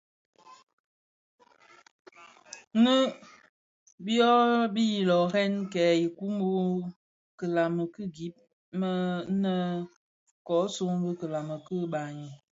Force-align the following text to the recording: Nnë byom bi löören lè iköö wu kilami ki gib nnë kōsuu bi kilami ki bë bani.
Nnë 2.83 2.95
byom 4.05 4.49
bi 4.73 4.85
löören 5.09 5.53
lè 5.73 5.85
iköö 6.05 6.33
wu 6.41 6.51
kilami 7.37 7.83
ki 7.93 8.03
gib 8.15 8.35
nnë 9.37 9.53
kōsuu 10.47 10.95
bi 11.03 11.09
kilami 11.19 11.55
ki 11.65 11.75
bë 11.81 11.87
bani. 11.93 12.29